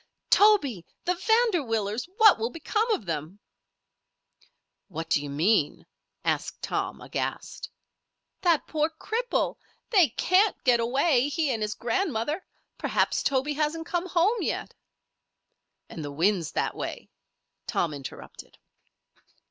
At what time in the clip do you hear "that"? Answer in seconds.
8.41-8.65, 16.53-16.73